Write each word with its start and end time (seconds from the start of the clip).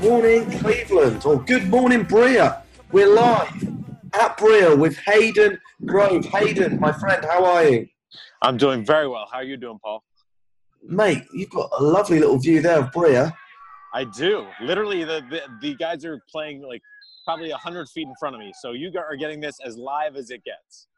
Morning, 0.00 0.50
Cleveland, 0.58 1.24
or 1.24 1.42
good 1.42 1.68
morning, 1.68 2.02
Berea. 2.02 2.62
We're 2.92 3.08
live 3.08 3.66
at 4.12 4.36
Berea 4.36 4.76
with 4.76 4.98
Hayden 4.98 5.58
Grove. 5.86 6.26
Hayden, 6.26 6.78
my 6.78 6.92
friend, 6.92 7.24
how 7.24 7.46
are 7.46 7.64
you? 7.66 7.88
I'm 8.42 8.58
doing 8.58 8.84
very 8.84 9.08
well. 9.08 9.26
How 9.32 9.38
are 9.38 9.44
you 9.44 9.56
doing, 9.56 9.78
Paul? 9.82 10.04
Mate, 10.82 11.24
you've 11.32 11.48
got 11.48 11.70
a 11.78 11.82
lovely 11.82 12.20
little 12.20 12.38
view 12.38 12.60
there 12.60 12.80
of 12.80 12.92
Berea. 12.92 13.34
I 13.94 14.04
do. 14.04 14.46
Literally, 14.60 15.02
the, 15.02 15.22
the, 15.30 15.40
the 15.62 15.74
guys 15.76 16.04
are 16.04 16.20
playing 16.30 16.60
like 16.60 16.82
probably 17.24 17.48
100 17.48 17.88
feet 17.88 18.06
in 18.06 18.14
front 18.20 18.36
of 18.36 18.40
me. 18.40 18.52
So 18.60 18.72
you 18.72 18.92
are 18.98 19.16
getting 19.16 19.40
this 19.40 19.58
as 19.64 19.78
live 19.78 20.16
as 20.16 20.30
it 20.30 20.44
gets. 20.44 20.88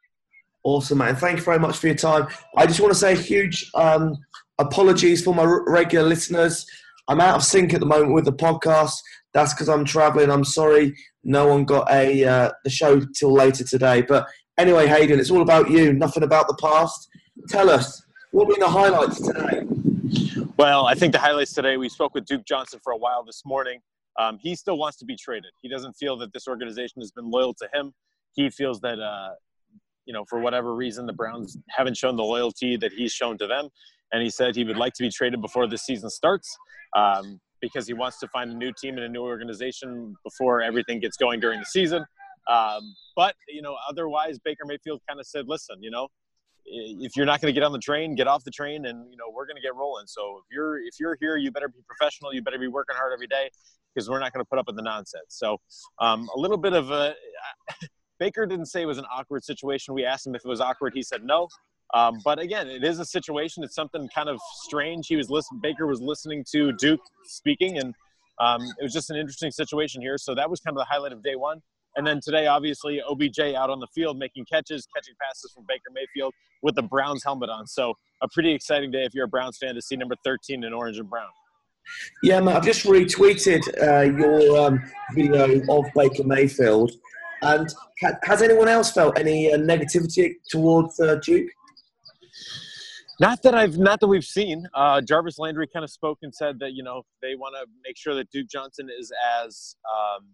Awesome, 0.64 0.98
man. 0.98 1.14
Thank 1.14 1.38
you 1.38 1.44
very 1.44 1.60
much 1.60 1.78
for 1.78 1.86
your 1.86 1.96
time. 1.96 2.26
I 2.56 2.66
just 2.66 2.80
want 2.80 2.92
to 2.92 2.98
say 2.98 3.14
huge 3.14 3.70
um, 3.76 4.18
apologies 4.58 5.22
for 5.22 5.32
my 5.32 5.44
regular 5.44 6.06
listeners. 6.06 6.66
I'm 7.08 7.20
out 7.20 7.36
of 7.36 7.42
sync 7.42 7.74
at 7.74 7.80
the 7.80 7.86
moment 7.86 8.12
with 8.12 8.26
the 8.26 8.32
podcast. 8.32 8.94
That's 9.32 9.54
because 9.54 9.68
I'm 9.68 9.84
traveling. 9.84 10.30
I'm 10.30 10.44
sorry 10.44 10.94
no 11.24 11.46
one 11.46 11.64
got 11.64 11.90
a 11.90 12.24
uh, 12.24 12.50
the 12.64 12.70
show 12.70 13.00
till 13.00 13.32
later 13.32 13.64
today. 13.64 14.02
But 14.02 14.26
anyway, 14.56 14.86
Hayden, 14.86 15.20
it's 15.20 15.30
all 15.30 15.42
about 15.42 15.70
you, 15.70 15.92
nothing 15.92 16.22
about 16.22 16.48
the 16.48 16.56
past. 16.60 17.08
Tell 17.48 17.70
us, 17.70 18.02
what 18.30 18.46
were 18.46 18.56
the 18.58 18.68
highlights 18.68 19.20
today? 19.20 19.62
Well, 20.56 20.86
I 20.86 20.94
think 20.94 21.12
the 21.12 21.18
highlights 21.18 21.52
today, 21.52 21.76
we 21.76 21.88
spoke 21.88 22.14
with 22.14 22.24
Duke 22.24 22.44
Johnson 22.46 22.80
for 22.82 22.92
a 22.92 22.96
while 22.96 23.24
this 23.24 23.42
morning. 23.44 23.80
Um, 24.18 24.38
he 24.40 24.56
still 24.56 24.76
wants 24.76 24.96
to 24.98 25.04
be 25.04 25.16
traded. 25.16 25.52
He 25.62 25.68
doesn't 25.68 25.92
feel 25.94 26.16
that 26.18 26.32
this 26.32 26.48
organization 26.48 27.00
has 27.00 27.12
been 27.12 27.30
loyal 27.30 27.54
to 27.54 27.68
him. 27.72 27.92
He 28.32 28.50
feels 28.50 28.80
that, 28.80 28.98
uh, 28.98 29.30
you 30.06 30.12
know, 30.12 30.24
for 30.28 30.40
whatever 30.40 30.74
reason, 30.74 31.06
the 31.06 31.12
Browns 31.12 31.56
haven't 31.68 31.96
shown 31.96 32.16
the 32.16 32.24
loyalty 32.24 32.76
that 32.76 32.92
he's 32.92 33.12
shown 33.12 33.38
to 33.38 33.46
them. 33.46 33.68
And 34.12 34.22
he 34.22 34.30
said 34.30 34.56
he 34.56 34.64
would 34.64 34.76
like 34.76 34.94
to 34.94 35.02
be 35.02 35.10
traded 35.10 35.40
before 35.40 35.66
the 35.66 35.78
season 35.78 36.10
starts 36.10 36.48
um, 36.96 37.40
because 37.60 37.86
he 37.86 37.94
wants 37.94 38.18
to 38.20 38.28
find 38.28 38.50
a 38.50 38.54
new 38.54 38.72
team 38.80 38.96
and 38.96 39.04
a 39.04 39.08
new 39.08 39.22
organization 39.22 40.14
before 40.24 40.62
everything 40.62 41.00
gets 41.00 41.16
going 41.16 41.40
during 41.40 41.58
the 41.60 41.66
season. 41.66 42.04
Um, 42.48 42.94
but, 43.14 43.34
you 43.48 43.60
know, 43.60 43.76
otherwise, 43.88 44.38
Baker 44.38 44.64
Mayfield 44.64 45.00
kind 45.06 45.20
of 45.20 45.26
said, 45.26 45.46
listen, 45.46 45.82
you 45.82 45.90
know, 45.90 46.08
if 46.70 47.16
you're 47.16 47.26
not 47.26 47.40
going 47.40 47.52
to 47.52 47.58
get 47.58 47.64
on 47.64 47.72
the 47.72 47.78
train, 47.78 48.14
get 48.14 48.26
off 48.26 48.44
the 48.44 48.50
train, 48.50 48.86
and 48.86 49.10
you 49.10 49.16
know 49.16 49.24
we're 49.32 49.46
going 49.46 49.56
to 49.56 49.62
get 49.62 49.74
rolling. 49.74 50.06
So 50.06 50.38
if 50.38 50.54
you're 50.54 50.78
if 50.78 51.00
you're 51.00 51.16
here, 51.20 51.36
you 51.36 51.50
better 51.50 51.68
be 51.68 51.80
professional. 51.86 52.34
You 52.34 52.42
better 52.42 52.58
be 52.58 52.68
working 52.68 52.94
hard 52.96 53.12
every 53.12 53.26
day 53.26 53.48
because 53.94 54.08
we're 54.08 54.20
not 54.20 54.32
going 54.32 54.44
to 54.44 54.48
put 54.48 54.58
up 54.58 54.66
with 54.66 54.76
the 54.76 54.82
nonsense. 54.82 55.24
So 55.28 55.58
um, 55.98 56.28
a 56.34 56.38
little 56.38 56.58
bit 56.58 56.74
of 56.74 56.90
a 56.90 57.14
Baker 58.18 58.46
didn't 58.46 58.66
say 58.66 58.82
it 58.82 58.86
was 58.86 58.98
an 58.98 59.06
awkward 59.12 59.44
situation. 59.44 59.94
We 59.94 60.04
asked 60.04 60.26
him 60.26 60.34
if 60.34 60.44
it 60.44 60.48
was 60.48 60.60
awkward. 60.60 60.92
He 60.94 61.02
said 61.02 61.24
no. 61.24 61.48
Um, 61.94 62.18
but 62.24 62.38
again, 62.38 62.68
it 62.68 62.84
is 62.84 62.98
a 62.98 63.04
situation. 63.04 63.64
It's 63.64 63.74
something 63.74 64.08
kind 64.14 64.28
of 64.28 64.38
strange. 64.64 65.06
He 65.08 65.16
was. 65.16 65.28
Baker 65.62 65.86
was 65.86 66.00
listening 66.00 66.44
to 66.52 66.72
Duke 66.72 67.00
speaking, 67.24 67.78
and 67.78 67.94
um, 68.40 68.62
it 68.78 68.82
was 68.82 68.92
just 68.92 69.10
an 69.10 69.16
interesting 69.16 69.50
situation 69.50 70.02
here. 70.02 70.18
So 70.18 70.34
that 70.34 70.48
was 70.48 70.60
kind 70.60 70.76
of 70.76 70.78
the 70.78 70.86
highlight 70.88 71.12
of 71.12 71.22
day 71.22 71.36
one. 71.36 71.62
And 71.96 72.06
then 72.06 72.20
today, 72.22 72.46
obviously, 72.46 73.00
OBJ 73.08 73.40
out 73.56 73.70
on 73.70 73.80
the 73.80 73.88
field 73.94 74.18
making 74.18 74.44
catches, 74.44 74.86
catching 74.94 75.14
passes 75.20 75.52
from 75.52 75.64
Baker 75.66 75.90
Mayfield 75.92 76.32
with 76.62 76.74
the 76.74 76.82
Browns 76.82 77.24
helmet 77.24 77.50
on. 77.50 77.66
So 77.66 77.94
a 78.22 78.28
pretty 78.32 78.52
exciting 78.52 78.90
day 78.90 79.04
if 79.04 79.14
you're 79.14 79.24
a 79.24 79.28
Browns 79.28 79.58
fan 79.58 79.74
to 79.74 79.82
see 79.82 79.96
number 79.96 80.14
13 80.24 80.64
in 80.64 80.72
orange 80.72 80.98
and 80.98 81.08
brown. 81.08 81.28
Yeah, 82.22 82.40
mate, 82.40 82.54
I've 82.54 82.64
just 82.64 82.84
retweeted 82.84 83.62
uh, 83.82 84.16
your 84.16 84.66
um, 84.66 84.82
video 85.14 85.60
of 85.70 85.86
Baker 85.94 86.24
Mayfield. 86.24 86.92
And 87.42 87.72
ha- 88.02 88.18
has 88.24 88.42
anyone 88.42 88.68
else 88.68 88.92
felt 88.92 89.18
any 89.18 89.52
uh, 89.52 89.56
negativity 89.56 90.34
towards 90.50 91.00
uh, 91.00 91.16
Duke? 91.16 91.50
Not 93.20 93.42
that 93.42 93.54
I've, 93.54 93.78
not 93.78 93.98
that 94.00 94.06
we've 94.06 94.24
seen. 94.24 94.64
Uh, 94.74 95.00
Jarvis 95.00 95.38
Landry 95.38 95.66
kind 95.66 95.84
of 95.84 95.90
spoke 95.90 96.18
and 96.22 96.32
said 96.32 96.60
that 96.60 96.72
you 96.72 96.84
know 96.84 97.02
they 97.20 97.34
want 97.34 97.56
to 97.60 97.66
make 97.84 97.96
sure 97.96 98.14
that 98.14 98.30
Duke 98.30 98.48
Johnson 98.48 98.88
is 98.96 99.12
as 99.44 99.76
um, 99.92 100.26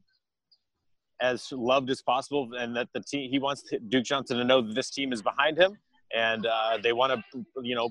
as 1.23 1.50
loved 1.50 1.89
as 1.89 2.03
possible, 2.03 2.50
and 2.59 2.77
that 2.77 2.89
the 2.93 3.00
team 3.00 3.31
he 3.31 3.39
wants 3.39 3.65
Duke 3.89 4.05
Johnson 4.05 4.37
to 4.37 4.44
know 4.44 4.61
that 4.61 4.75
this 4.75 4.91
team 4.91 5.12
is 5.15 5.23
behind 5.23 5.56
him, 5.56 5.78
and 6.15 6.44
uh, 6.44 6.78
they 6.83 6.93
want 6.93 7.19
to 7.33 7.44
you 7.62 7.75
know 7.75 7.89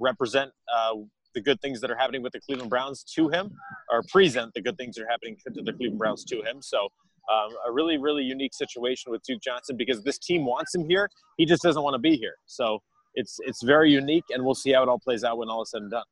represent 0.00 0.52
uh, 0.72 0.94
the 1.34 1.40
good 1.40 1.60
things 1.60 1.80
that 1.80 1.90
are 1.90 1.96
happening 1.96 2.22
with 2.22 2.32
the 2.32 2.40
Cleveland 2.40 2.70
Browns 2.70 3.02
to 3.16 3.28
him, 3.28 3.50
or 3.90 4.02
present 4.12 4.54
the 4.54 4.62
good 4.62 4.78
things 4.78 4.94
that 4.94 5.02
are 5.02 5.10
happening 5.10 5.36
to 5.44 5.62
the 5.62 5.72
Cleveland 5.72 5.98
Browns 5.98 6.24
to 6.24 6.36
him. 6.42 6.58
So. 6.60 6.88
Um, 7.28 7.50
a 7.68 7.72
really, 7.72 7.98
really 7.98 8.22
unique 8.22 8.54
situation 8.54 9.10
with 9.10 9.20
Duke 9.24 9.42
Johnson 9.42 9.76
because 9.76 10.00
this 10.04 10.16
team 10.16 10.44
wants 10.44 10.72
him 10.72 10.88
here. 10.88 11.10
He 11.36 11.44
just 11.44 11.60
doesn't 11.60 11.82
want 11.82 11.94
to 11.94 11.98
be 11.98 12.16
here. 12.16 12.36
So 12.46 12.78
it's 13.16 13.38
it's 13.40 13.62
very 13.62 13.90
unique, 13.90 14.24
and 14.30 14.44
we'll 14.44 14.54
see 14.54 14.72
how 14.72 14.82
it 14.82 14.88
all 14.88 14.98
plays 14.98 15.24
out 15.24 15.38
when 15.38 15.48
all 15.48 15.62
is 15.62 15.70
said 15.70 15.82
and 15.82 15.90
done. 15.90 16.04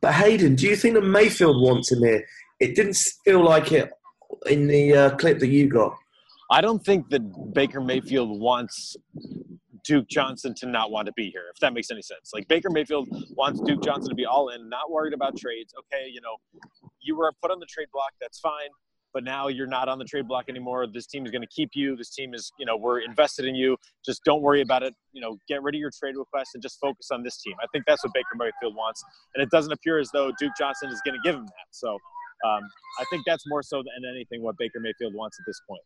But 0.00 0.14
Hayden, 0.14 0.54
do 0.54 0.66
you 0.66 0.76
think 0.76 0.94
that 0.94 1.02
Mayfield 1.02 1.60
wants 1.60 1.90
him 1.90 2.00
here? 2.00 2.24
It 2.60 2.76
didn't 2.76 2.96
feel 3.24 3.42
like 3.42 3.72
it 3.72 3.90
in 4.46 4.66
the 4.66 4.94
uh, 4.94 5.16
clip 5.16 5.38
that 5.40 5.48
you 5.48 5.68
got. 5.68 5.96
I 6.50 6.60
don't 6.60 6.84
think 6.84 7.08
that 7.08 7.54
Baker 7.54 7.80
Mayfield 7.80 8.38
wants 8.38 8.96
Duke 9.84 10.08
Johnson 10.08 10.54
to 10.56 10.66
not 10.66 10.90
want 10.90 11.06
to 11.06 11.12
be 11.12 11.30
here, 11.30 11.44
if 11.52 11.58
that 11.60 11.72
makes 11.72 11.90
any 11.90 12.02
sense. 12.02 12.30
Like 12.34 12.46
Baker 12.48 12.70
Mayfield 12.70 13.08
wants 13.30 13.60
Duke 13.60 13.82
Johnson 13.82 14.10
to 14.10 14.14
be 14.14 14.26
all 14.26 14.50
in, 14.50 14.68
not 14.68 14.90
worried 14.90 15.14
about 15.14 15.36
trades. 15.36 15.74
Okay, 15.78 16.08
you 16.08 16.20
know, 16.20 16.36
you 17.00 17.16
were 17.16 17.32
put 17.42 17.50
on 17.50 17.60
the 17.60 17.66
trade 17.66 17.88
block, 17.92 18.12
that's 18.20 18.40
fine. 18.40 18.70
But 19.14 19.22
now 19.22 19.46
you're 19.46 19.68
not 19.68 19.88
on 19.88 19.98
the 19.98 20.04
trade 20.04 20.26
block 20.26 20.46
anymore. 20.48 20.86
This 20.92 21.06
team 21.06 21.24
is 21.24 21.30
going 21.30 21.42
to 21.42 21.48
keep 21.48 21.70
you. 21.74 21.96
This 21.96 22.10
team 22.10 22.34
is, 22.34 22.52
you 22.58 22.66
know, 22.66 22.76
we're 22.76 22.98
invested 22.98 23.46
in 23.46 23.54
you. 23.54 23.76
Just 24.04 24.22
don't 24.24 24.42
worry 24.42 24.60
about 24.60 24.82
it. 24.82 24.92
You 25.12 25.22
know, 25.22 25.38
get 25.48 25.62
rid 25.62 25.76
of 25.76 25.80
your 25.80 25.92
trade 25.96 26.16
request 26.16 26.50
and 26.54 26.62
just 26.62 26.78
focus 26.80 27.08
on 27.12 27.22
this 27.22 27.40
team. 27.40 27.54
I 27.62 27.66
think 27.72 27.84
that's 27.86 28.04
what 28.04 28.12
Baker 28.12 28.36
Mayfield 28.36 28.74
wants. 28.74 29.02
And 29.34 29.42
it 29.42 29.50
doesn't 29.50 29.72
appear 29.72 29.98
as 29.98 30.10
though 30.12 30.32
Duke 30.38 30.52
Johnson 30.58 30.90
is 30.90 31.00
going 31.06 31.14
to 31.14 31.20
give 31.24 31.36
him 31.36 31.46
that. 31.46 31.66
So 31.70 31.92
um, 32.44 32.62
I 33.00 33.04
think 33.10 33.22
that's 33.24 33.44
more 33.46 33.62
so 33.62 33.78
than 33.78 34.10
anything 34.10 34.42
what 34.42 34.58
Baker 34.58 34.80
Mayfield 34.80 35.14
wants 35.14 35.38
at 35.40 35.46
this 35.46 35.60
point. 35.68 35.82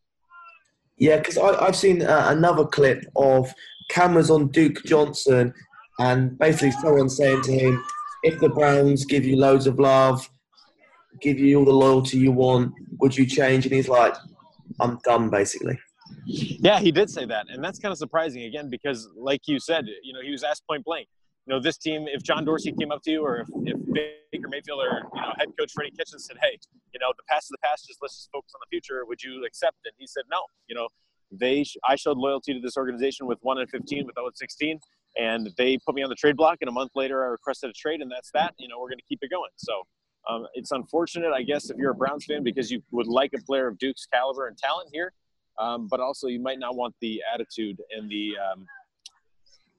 Yeah, 0.96 1.18
because 1.18 1.38
I've 1.38 1.76
seen 1.76 2.02
uh, 2.02 2.26
another 2.28 2.64
clip 2.64 3.04
of 3.14 3.52
cameras 3.88 4.30
on 4.30 4.48
Duke 4.48 4.82
Johnson, 4.84 5.54
and 6.00 6.36
basically 6.38 6.72
someone 6.72 7.08
saying 7.08 7.42
to 7.42 7.52
him, 7.52 7.84
"If 8.24 8.40
the 8.40 8.48
Browns 8.48 9.04
give 9.04 9.24
you 9.24 9.36
loads 9.36 9.68
of 9.68 9.78
love, 9.78 10.28
give 11.20 11.38
you 11.38 11.58
all 11.58 11.64
the 11.64 11.72
loyalty 11.72 12.18
you 12.18 12.32
want, 12.32 12.72
would 13.00 13.16
you 13.16 13.26
change?" 13.26 13.66
And 13.66 13.74
he's 13.74 13.88
like, 13.88 14.14
"I'm 14.80 14.98
done," 15.04 15.30
basically. 15.30 15.78
Yeah, 16.24 16.80
he 16.80 16.92
did 16.92 17.10
say 17.10 17.24
that, 17.26 17.46
and 17.50 17.62
that's 17.62 17.78
kind 17.78 17.92
of 17.92 17.98
surprising 17.98 18.42
again 18.42 18.68
because, 18.68 19.08
like 19.16 19.42
you 19.46 19.58
said, 19.58 19.86
you 20.02 20.12
know, 20.12 20.20
he 20.22 20.30
was 20.30 20.42
asked 20.42 20.66
point 20.66 20.84
blank. 20.84 21.08
You 21.46 21.54
know, 21.54 21.60
this 21.60 21.78
team, 21.78 22.06
if 22.08 22.22
John 22.22 22.44
Dorsey 22.44 22.72
came 22.78 22.92
up 22.92 23.02
to 23.04 23.10
you, 23.10 23.24
or 23.24 23.38
if, 23.38 23.48
if 23.64 23.78
Baker 24.30 24.48
Mayfield 24.48 24.80
or 24.80 25.02
you 25.14 25.20
know 25.22 25.32
head 25.38 25.48
coach 25.58 25.72
Freddie 25.74 25.92
Kitchens 25.96 26.26
said, 26.26 26.36
"Hey, 26.42 26.58
you 26.92 27.00
know, 27.00 27.12
the 27.16 27.22
past 27.30 27.44
is 27.44 27.48
the 27.48 27.58
past. 27.64 27.86
Just 27.86 28.00
let's 28.02 28.16
just 28.16 28.30
focus 28.30 28.52
on 28.54 28.60
the 28.60 28.68
future," 28.68 29.04
would 29.06 29.22
you 29.22 29.44
accept 29.46 29.76
it? 29.84 29.94
He 29.96 30.06
said, 30.06 30.24
"No." 30.30 30.42
You 30.68 30.74
know, 30.74 30.88
they 31.32 31.64
I 31.88 31.96
showed 31.96 32.18
loyalty 32.18 32.52
to 32.52 32.60
this 32.60 32.76
organization 32.76 33.26
with 33.26 33.38
one 33.40 33.58
and 33.58 33.70
fifteen, 33.70 34.04
with 34.04 34.16
0 34.16 34.28
16, 34.34 34.78
and 35.16 35.48
they 35.56 35.78
put 35.86 35.94
me 35.94 36.02
on 36.02 36.10
the 36.10 36.16
trade 36.16 36.36
block. 36.36 36.58
And 36.60 36.68
a 36.68 36.72
month 36.72 36.90
later, 36.94 37.24
I 37.24 37.28
requested 37.28 37.70
a 37.70 37.72
trade, 37.72 38.02
and 38.02 38.10
that's 38.10 38.30
that. 38.32 38.54
You 38.58 38.68
know, 38.68 38.78
we're 38.78 38.88
going 38.88 38.98
to 38.98 39.08
keep 39.08 39.20
it 39.22 39.30
going. 39.30 39.50
So. 39.56 39.84
Um, 40.28 40.46
it's 40.54 40.72
unfortunate, 40.72 41.32
I 41.32 41.42
guess, 41.42 41.70
if 41.70 41.76
you're 41.76 41.92
a 41.92 41.94
Browns 41.94 42.24
fan 42.26 42.42
because 42.42 42.70
you 42.70 42.82
would 42.90 43.06
like 43.06 43.32
a 43.34 43.42
player 43.42 43.66
of 43.66 43.78
Duke's 43.78 44.06
caliber 44.12 44.46
and 44.46 44.56
talent 44.56 44.90
here, 44.92 45.12
um, 45.58 45.88
but 45.88 46.00
also 46.00 46.28
you 46.28 46.40
might 46.40 46.58
not 46.58 46.76
want 46.76 46.94
the 47.00 47.22
attitude 47.32 47.80
and 47.96 48.10
the 48.10 48.32
um, 48.38 48.66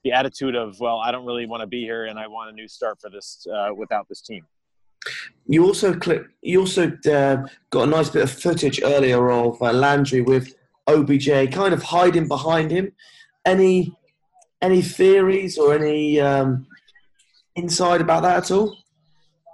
the 0.04 0.12
attitude 0.12 0.56
of 0.56 0.80
well, 0.80 1.00
I 1.00 1.12
don't 1.12 1.26
really 1.26 1.46
want 1.46 1.62
to 1.62 1.68
be 1.68 1.82
here 1.82 2.06
and 2.06 2.18
I 2.18 2.28
want 2.28 2.50
a 2.50 2.54
new 2.54 2.68
start 2.68 3.00
for 3.02 3.10
this 3.10 3.46
uh, 3.54 3.70
without 3.76 4.08
this 4.08 4.22
team. 4.22 4.46
You 5.48 5.66
also 5.66 5.94
clip. 5.94 6.28
You 6.42 6.62
also 6.62 6.92
uh, 7.12 7.48
got 7.70 7.88
a 7.88 7.92
nice 7.92 8.10
bit 8.10 8.24
of 8.24 8.32
footage 8.32 8.82
earlier 8.84 9.32
of 9.32 9.62
uh, 9.62 9.72
Landry 9.72 10.22
with 10.22 10.56
OBJ, 10.88 11.52
kind 11.52 11.74
of 11.74 11.84
hiding 11.84 12.28
behind 12.28 12.72
him. 12.72 12.92
Any 13.46 13.96
any 14.62 14.82
theories 14.82 15.58
or 15.58 15.74
any 15.74 16.20
um, 16.20 16.68
insight 17.56 18.02
about 18.02 18.24
that 18.24 18.38
at 18.38 18.52
all? 18.52 18.78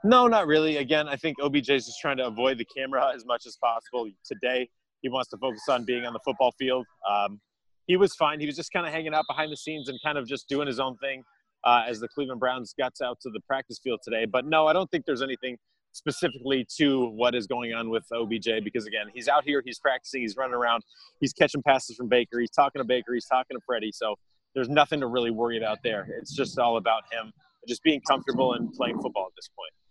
No, 0.05 0.27
not 0.27 0.47
really. 0.47 0.77
Again, 0.77 1.07
I 1.09 1.17
think 1.17 1.37
OBJ 1.41 1.69
is 1.71 1.87
just 1.87 1.99
trying 2.01 2.17
to 2.17 2.27
avoid 2.27 2.59
the 2.59 2.65
camera 2.65 3.11
as 3.15 3.25
much 3.25 3.47
as 3.47 3.57
possible. 3.57 4.07
Today, 4.25 4.69
he 5.01 5.09
wants 5.09 5.29
to 5.31 5.37
focus 5.37 5.63
on 5.69 5.85
being 5.85 6.05
on 6.05 6.13
the 6.13 6.19
football 6.25 6.53
field. 6.59 6.85
Um, 7.09 7.41
he 7.87 7.97
was 7.97 8.15
fine. 8.15 8.39
He 8.39 8.45
was 8.47 8.55
just 8.55 8.71
kind 8.73 8.87
of 8.87 8.93
hanging 8.93 9.15
out 9.15 9.25
behind 9.29 9.51
the 9.51 9.57
scenes 9.57 9.89
and 9.89 9.99
kind 10.05 10.17
of 10.19 10.27
just 10.27 10.49
doing 10.49 10.67
his 10.67 10.79
own 10.79 10.97
thing. 10.97 11.23
uh, 11.65 11.83
as 11.87 11.99
the 11.99 12.07
Cleveland 12.07 12.39
Browns 12.39 12.73
got 12.77 12.93
out 13.03 13.19
to 13.21 13.29
the 13.31 13.41
practice 13.41 13.79
field 13.83 14.01
today. 14.03 14.25
But 14.25 14.45
no, 14.45 14.67
I 14.67 14.73
don't 14.73 14.89
think 14.91 15.05
there's 15.05 15.23
anything 15.23 15.57
specifically 15.93 16.67
to 16.77 17.07
what 17.11 17.35
is 17.35 17.47
going 17.47 17.73
on 17.73 17.89
with 17.89 18.05
OBJ 18.13 18.63
because 18.63 18.85
again, 18.87 19.07
he's 19.13 19.27
out 19.29 19.45
here, 19.45 19.63
he's 19.65 19.79
practicing, 19.79 20.21
he's 20.21 20.37
running 20.37 20.55
around, 20.55 20.83
he's 21.21 21.33
catching 21.33 21.63
passes 21.63 21.95
from 21.95 22.09
Baker, 22.09 22.39
he's 22.39 22.51
talking 22.51 22.81
to 22.81 22.85
Baker, 22.85 23.13
he's 23.13 23.25
talking 23.25 23.57
to 23.57 23.61
Freddie. 23.65 23.93
So 23.93 24.15
there's 24.53 24.69
nothing 24.69 24.99
to 25.01 25.07
really 25.07 25.31
worry 25.31 25.57
about 25.57 25.79
there. 25.83 26.07
It's 26.19 26.35
just 26.35 26.59
all 26.59 26.77
about 26.77 27.03
him 27.11 27.33
just 27.67 27.83
being 27.83 28.01
comfortable 28.07 28.53
and 28.53 28.71
playing 28.73 29.01
football 29.01 29.25
at 29.27 29.35
this 29.35 29.49
point. 29.57 29.84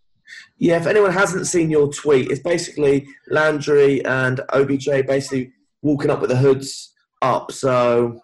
Yeah, 0.57 0.77
if 0.77 0.87
anyone 0.87 1.11
hasn't 1.11 1.47
seen 1.47 1.69
your 1.69 1.91
tweet, 1.91 2.31
it's 2.31 2.41
basically 2.41 3.07
Landry 3.29 4.03
and 4.05 4.41
OBJ 4.53 5.05
basically 5.07 5.51
walking 5.81 6.09
up 6.09 6.21
with 6.21 6.29
the 6.29 6.37
hoods 6.37 6.93
up. 7.21 7.51
So, 7.51 8.21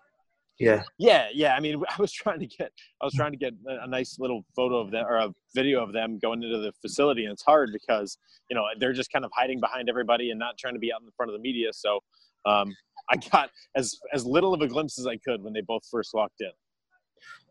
yeah. 0.59 0.83
Yeah, 0.97 1.27
yeah. 1.33 1.55
I 1.55 1.59
mean, 1.59 1.81
I 1.97 2.01
was 2.01 2.11
trying 2.11 2.39
to 2.39 2.47
get, 2.47 2.71
I 3.01 3.05
was 3.05 3.13
trying 3.13 3.31
to 3.31 3.37
get 3.37 3.53
a 3.67 3.87
nice 3.87 4.17
little 4.19 4.45
photo 4.55 4.79
of 4.79 4.91
them 4.91 5.05
or 5.05 5.17
a 5.17 5.29
video 5.55 5.83
of 5.83 5.93
them 5.93 6.19
going 6.19 6.43
into 6.43 6.57
the 6.59 6.71
facility, 6.81 7.25
and 7.25 7.33
it's 7.33 7.43
hard 7.43 7.71
because 7.73 8.17
you 8.49 8.55
know 8.55 8.63
they're 8.79 8.93
just 8.93 9.11
kind 9.11 9.25
of 9.25 9.31
hiding 9.35 9.59
behind 9.59 9.89
everybody 9.89 10.31
and 10.31 10.39
not 10.39 10.57
trying 10.57 10.73
to 10.73 10.79
be 10.79 10.91
out 10.93 11.01
in 11.01 11.09
front 11.15 11.29
of 11.29 11.33
the 11.33 11.41
media. 11.41 11.69
So, 11.73 11.99
um, 12.45 12.73
I 13.09 13.17
got 13.31 13.49
as 13.75 13.97
as 14.13 14.25
little 14.25 14.53
of 14.53 14.61
a 14.61 14.67
glimpse 14.67 14.99
as 14.99 15.07
I 15.07 15.17
could 15.17 15.43
when 15.43 15.53
they 15.53 15.61
both 15.61 15.83
first 15.89 16.11
walked 16.13 16.41
in. 16.41 16.51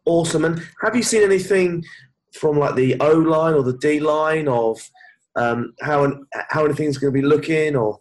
Awesome. 0.06 0.44
And 0.44 0.62
have 0.82 0.96
you 0.96 1.02
seen 1.02 1.22
anything 1.22 1.84
from 2.32 2.58
like 2.58 2.74
the 2.74 2.98
O 3.00 3.12
line 3.12 3.54
or 3.54 3.62
the 3.62 3.76
D 3.78 4.00
line 4.00 4.48
of 4.48 4.80
um, 5.36 5.74
how 5.80 6.12
how 6.48 6.64
anything's 6.64 6.98
going 6.98 7.12
to 7.12 7.20
be 7.20 7.26
looking 7.26 7.76
or? 7.76 8.00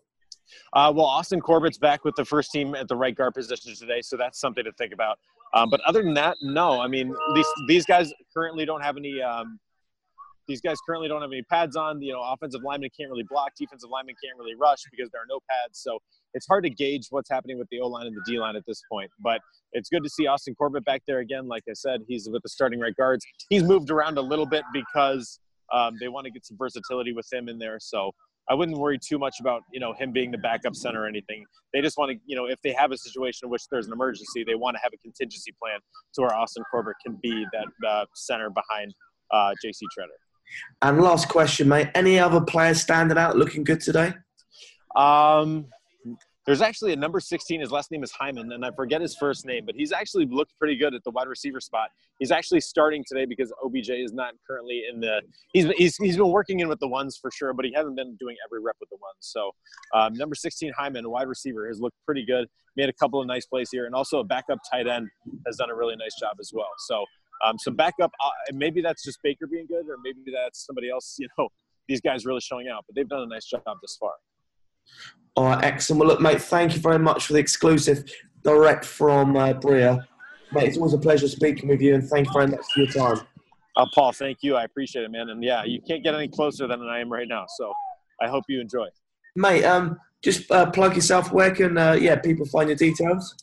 Uh, 0.74 0.92
well, 0.96 1.06
Austin 1.06 1.42
Corbett's 1.42 1.80
back 1.80 2.06
with 2.06 2.16
the 2.16 2.26
first 2.26 2.52
team 2.52 2.76
at 2.76 2.88
the 2.88 2.96
right 2.96 3.16
guard 3.16 3.34
position 3.34 3.74
today, 3.76 4.02
so 4.02 4.16
that's 4.16 4.40
something 4.40 4.64
to 4.64 4.72
think 4.74 4.94
about. 4.94 5.18
Um, 5.54 5.70
but 5.70 5.82
other 5.82 6.04
than 6.04 6.14
that, 6.14 6.38
no. 6.42 6.80
I 6.80 6.88
mean, 6.88 7.14
these 7.34 7.48
these 7.68 7.86
guys 7.86 8.14
currently 8.36 8.66
don't 8.66 8.82
have 8.82 8.98
any. 8.98 9.22
Um, 9.22 9.60
these 10.48 10.62
guys 10.62 10.78
currently 10.86 11.08
don't 11.08 11.22
have 11.22 11.32
any 11.32 11.44
pads 11.44 11.76
on. 11.76 12.02
You 12.02 12.14
know, 12.14 12.22
offensive 12.22 12.62
linemen 12.64 12.90
can't 12.98 13.10
really 13.10 13.26
block. 13.30 13.54
Defensive 13.58 13.90
linemen 13.90 14.16
can't 14.24 14.38
really 14.38 14.56
rush 14.56 14.84
because 14.92 15.10
there 15.12 15.22
are 15.22 15.30
no 15.30 15.40
pads. 15.50 15.80
So 15.80 16.00
it's 16.34 16.48
hard 16.48 16.64
to 16.64 16.70
gauge 16.70 17.08
what's 17.10 17.30
happening 17.30 17.58
with 17.58 17.68
the 17.72 17.80
O 17.80 17.88
line 17.88 18.08
and 18.08 18.16
the 18.16 18.22
D 18.26 18.40
line 18.40 18.56
at 18.56 18.64
this 18.68 18.82
point. 18.92 19.10
But 19.20 19.42
it's 19.74 19.90
good 19.90 20.04
to 20.04 20.10
see 20.10 20.28
Austin 20.28 20.56
Corbett 20.56 20.86
back 20.86 21.02
there 21.08 21.20
again. 21.20 21.48
Like 21.48 21.64
I 21.70 21.74
said, 21.74 22.02
he's 22.08 22.30
with 22.30 22.44
the 22.44 22.50
starting 22.50 22.80
right 22.80 22.96
guards. 22.96 23.26
He's 23.50 23.64
moved 23.64 23.90
around 23.92 24.18
a 24.18 24.22
little 24.22 24.46
bit 24.46 24.64
because 24.74 25.40
um, 25.74 25.96
they 26.00 26.08
want 26.08 26.26
to 26.26 26.32
get 26.32 26.46
some 26.46 26.58
versatility 26.58 27.14
with 27.14 27.28
him 27.32 27.50
in 27.50 27.60
there. 27.60 27.78
So 27.80 28.12
I 28.50 28.56
wouldn't 28.56 28.78
worry 28.78 28.98
too 28.98 29.20
much 29.20 29.36
about 29.40 29.62
you 29.72 29.80
know 29.80 29.94
him 29.94 30.12
being 30.12 30.32
the 30.32 30.38
backup 30.38 30.76
center 30.76 31.04
or 31.04 31.08
anything. 31.08 31.46
They 31.74 31.82
just 31.82 31.98
want 31.98 32.12
to 32.12 32.18
you 32.26 32.36
know 32.36 32.46
if 32.46 32.60
they 32.64 32.74
have 32.74 32.92
a 32.92 32.98
situation 32.98 33.46
in 33.46 33.50
which 33.50 33.64
there's 33.72 33.88
an 33.88 33.94
emergency, 33.94 34.44
they 34.44 34.56
want 34.56 34.76
to 34.76 34.82
have 34.82 34.92
a 34.94 34.98
contingency 34.98 35.54
plan 35.62 35.80
to 36.16 36.22
where 36.22 36.34
Austin 36.34 36.64
Corbett 36.72 36.96
can 37.06 37.18
be 37.22 37.46
that 37.54 37.88
uh, 37.88 38.06
center 38.16 38.50
behind 38.50 38.94
uh, 39.32 39.54
J.C. 39.62 39.86
Tretter. 39.98 40.08
And 40.82 41.00
last 41.00 41.30
question, 41.30 41.68
mate. 41.68 41.90
Any 41.94 42.18
other 42.18 42.42
players 42.42 42.82
standing 42.82 43.20
out, 43.20 43.38
looking 43.38 43.64
good 43.64 43.82
today? 43.82 44.14
Um, 44.96 45.68
there's 46.50 46.62
actually 46.64 46.94
a 46.94 46.96
number 46.96 47.20
16. 47.20 47.62
His 47.62 47.70
last 47.70 47.92
name 47.92 48.02
is 48.02 48.12
Hyman, 48.12 48.54
and 48.54 48.66
I 48.66 48.72
forget 48.72 49.02
his 49.02 49.16
first 49.16 49.46
name, 49.46 49.68
but 49.68 49.76
he's 49.76 49.92
actually 49.92 50.26
looked 50.26 50.58
pretty 50.58 50.76
good 50.76 50.96
at 50.96 51.04
the 51.04 51.12
wide 51.12 51.28
receiver 51.28 51.60
spot. 51.60 51.90
He's 52.18 52.32
actually 52.32 52.62
starting 52.62 53.06
today 53.08 53.26
because 53.26 53.54
OBJ 53.64 53.92
is 53.92 54.14
not 54.14 54.34
currently 54.48 54.82
in 54.92 55.00
the. 55.00 55.22
He's 55.54 55.66
he's, 55.78 55.96
he's 55.98 56.18
been 56.18 56.32
working 56.32 56.60
in 56.62 56.68
with 56.68 56.80
the 56.80 56.88
ones 56.88 57.20
for 57.22 57.30
sure, 57.30 57.54
but 57.54 57.66
he 57.66 57.74
hasn't 57.76 57.96
been 57.96 58.16
doing 58.16 58.36
every 58.44 58.64
rep 58.64 58.78
with 58.80 58.90
the 58.90 58.96
ones. 58.96 59.18
So 59.20 59.52
um, 59.94 60.16
number 60.16 60.34
16 60.34 60.74
Hyman, 60.76 61.06
a 61.06 61.10
wide 61.12 61.28
receiver, 61.28 61.68
has 61.68 61.80
looked 61.80 61.98
pretty 62.04 62.26
good. 62.26 62.48
Made 62.76 62.90
a 62.90 62.94
couple 62.94 63.22
of 63.22 63.28
nice 63.28 63.46
plays 63.46 63.70
here, 63.72 63.86
and 63.86 63.94
also 63.94 64.18
a 64.18 64.24
backup 64.24 64.58
tight 64.72 64.88
end 64.88 65.08
has 65.46 65.58
done 65.58 65.70
a 65.70 65.76
really 65.76 65.98
nice 65.98 66.16
job 66.20 66.38
as 66.40 66.50
well. 66.52 66.72
So 66.80 67.06
um, 67.46 67.60
so 67.60 67.70
backup, 67.70 68.12
uh, 68.26 68.30
maybe 68.56 68.82
that's 68.82 69.04
just 69.04 69.20
Baker 69.22 69.46
being 69.46 69.68
good, 69.68 69.88
or 69.88 69.98
maybe 70.04 70.20
that's 70.34 70.66
somebody 70.66 70.90
else. 70.90 71.16
You 71.20 71.28
know, 71.38 71.50
these 71.88 72.02
guys 72.02 72.26
really 72.26 72.42
showing 72.42 72.70
out, 72.70 72.86
but 72.88 72.96
they've 72.96 73.08
done 73.08 73.22
a 73.22 73.28
nice 73.28 73.46
job 73.46 73.62
this 73.84 73.98
far. 74.00 74.14
All 75.36 75.46
right, 75.46 75.64
excellent. 75.64 76.00
Well, 76.00 76.10
look, 76.10 76.22
mate, 76.22 76.42
thank 76.42 76.76
you 76.76 76.82
very 76.82 77.00
much 77.00 77.28
for 77.28 77.34
the 77.34 77.40
exclusive 77.40 78.04
direct 78.44 78.86
from 78.86 79.36
uh, 79.38 79.54
Berea. 79.54 80.06
Mate, 80.52 80.68
it's 80.68 80.78
always 80.78 80.94
a 80.94 80.98
pleasure 80.98 81.28
speaking 81.28 81.70
with 81.70 81.82
you, 81.82 81.96
and 81.96 82.04
thank 82.04 82.28
you 82.28 82.34
very 82.34 82.48
much 82.48 82.66
for 82.74 82.82
your 82.82 82.92
time. 82.92 83.26
Uh, 83.76 83.86
Paul, 83.94 84.12
thank 84.12 84.40
you. 84.42 84.56
I 84.56 84.64
appreciate 84.64 85.06
it, 85.06 85.12
man. 85.12 85.30
And 85.30 85.44
yeah, 85.44 85.64
you 85.64 85.82
can't 85.82 86.04
get 86.04 86.16
any 86.16 86.28
closer 86.28 86.68
than 86.68 86.82
I 86.82 87.00
am 87.00 87.12
right 87.12 87.28
now. 87.28 87.46
So 87.58 87.72
I 88.22 88.28
hope 88.28 88.44
you 88.50 88.60
enjoy. 88.60 88.88
Mate, 89.36 89.64
um, 89.64 89.98
just 90.22 90.50
uh, 90.52 90.70
plug 90.72 90.96
yourself. 90.96 91.32
Where 91.32 91.54
can 91.54 91.78
uh, 91.78 91.94
yeah 91.94 92.18
people 92.18 92.46
find 92.46 92.70
your 92.70 92.76
details? 92.76 93.36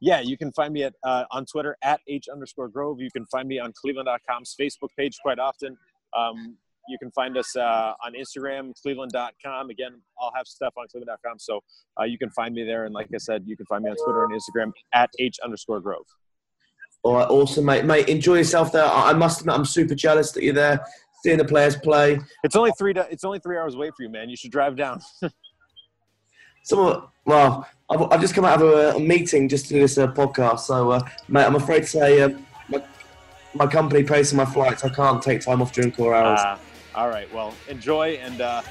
Yeah, 0.00 0.20
you 0.20 0.38
can 0.38 0.52
find 0.52 0.72
me 0.72 0.84
at 0.84 0.94
uh, 1.02 1.24
on 1.30 1.44
Twitter 1.44 1.76
at 1.82 2.00
h 2.06 2.28
underscore 2.28 2.68
Grove. 2.68 3.00
You 3.00 3.10
can 3.10 3.26
find 3.26 3.48
me 3.48 3.58
on 3.58 3.72
Cleveland.com's 3.72 4.54
Facebook 4.58 4.90
page 4.96 5.18
quite 5.22 5.38
often. 5.38 5.76
Um, 6.16 6.56
you 6.88 6.98
can 6.98 7.10
find 7.12 7.36
us 7.36 7.54
uh, 7.56 7.92
on 8.04 8.14
Instagram, 8.14 8.72
cleveland.com. 8.82 9.70
Again, 9.70 10.00
I'll 10.20 10.32
have 10.34 10.46
stuff 10.46 10.74
on 10.76 10.86
cleveland.com. 10.90 11.38
So 11.38 11.60
uh, 12.00 12.04
you 12.04 12.18
can 12.18 12.30
find 12.30 12.54
me 12.54 12.64
there. 12.64 12.84
And 12.84 12.94
like 12.94 13.08
I 13.14 13.18
said, 13.18 13.42
you 13.46 13.56
can 13.56 13.66
find 13.66 13.84
me 13.84 13.90
on 13.90 13.96
Twitter 13.96 14.24
and 14.24 14.32
Instagram 14.32 14.72
at 14.92 15.10
H 15.18 15.38
underscore 15.44 15.80
Grove. 15.80 16.06
All 17.02 17.14
right, 17.14 17.28
awesome, 17.30 17.64
mate. 17.64 17.84
Mate, 17.84 18.08
enjoy 18.08 18.36
yourself 18.36 18.72
there. 18.72 18.84
I 18.84 19.14
must 19.14 19.40
admit, 19.40 19.56
I'm 19.56 19.64
super 19.64 19.94
jealous 19.94 20.32
that 20.32 20.42
you're 20.42 20.52
there, 20.52 20.84
seeing 21.22 21.38
the 21.38 21.44
players 21.44 21.76
play. 21.76 22.20
It's 22.44 22.56
only 22.56 22.72
three. 22.78 22.92
It's 23.10 23.24
only 23.24 23.38
three 23.38 23.56
hours 23.56 23.74
away 23.74 23.90
for 23.96 24.02
you, 24.02 24.10
man. 24.10 24.28
You 24.28 24.36
should 24.36 24.52
drive 24.52 24.76
down. 24.76 25.00
Some 26.62 27.08
well, 27.24 27.66
I've, 27.88 28.02
I've, 28.12 28.20
just 28.20 28.34
come 28.34 28.44
out 28.44 28.60
of 28.60 28.68
a, 28.68 28.96
a, 28.96 29.00
meeting 29.00 29.48
just 29.48 29.66
to 29.68 29.74
do 29.74 29.80
this 29.80 29.96
uh, 29.96 30.08
podcast. 30.08 30.60
So, 30.60 30.90
uh, 30.90 31.00
mate, 31.28 31.44
I'm 31.44 31.54
afraid 31.54 31.80
to 31.80 31.86
say 31.86 32.20
uh, 32.20 32.30
my, 32.68 32.82
my 33.54 33.66
company 33.66 34.02
pays 34.02 34.30
for 34.30 34.36
my 34.36 34.44
flights. 34.44 34.84
I 34.84 34.90
can't 34.90 35.22
take 35.22 35.40
time 35.40 35.62
off 35.62 35.72
during 35.72 35.90
core 35.90 36.14
hours. 36.14 36.60
All 36.94 37.08
right. 37.08 37.32
Well, 37.32 37.54
enjoy 37.68 38.20
and 38.22 38.40
uh, 38.40 38.62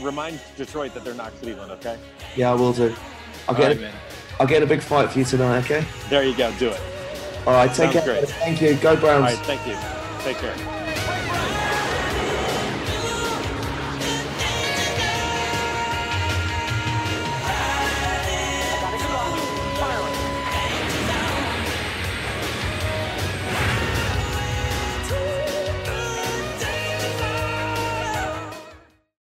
remind 0.00 0.40
Detroit 0.56 0.94
that 0.94 1.04
they're 1.04 1.14
not 1.14 1.32
Cleveland. 1.40 1.72
Okay. 1.72 1.98
Yeah, 2.36 2.50
I 2.52 2.54
will 2.54 2.72
do. 2.72 2.94
I'll 3.48 3.54
get. 3.54 3.76
Right, 3.76 3.86
a, 3.86 3.92
I'll 4.40 4.46
get 4.46 4.62
a 4.62 4.66
big 4.66 4.80
fight 4.80 5.10
for 5.10 5.18
you 5.18 5.24
tonight. 5.24 5.64
Okay. 5.64 5.84
There 6.08 6.22
you 6.22 6.36
go. 6.36 6.52
Do 6.58 6.70
it. 6.70 6.80
All 7.46 7.54
right. 7.54 7.68
Take 7.68 7.92
Sounds 7.92 8.04
care. 8.04 8.20
Great. 8.20 8.28
Thank 8.28 8.60
you. 8.60 8.74
Go 8.76 8.96
Browns. 8.96 9.04
All 9.04 9.20
right. 9.20 9.46
Thank 9.46 9.66
you. 9.66 9.76
Take 10.24 10.36
care. 10.38 10.79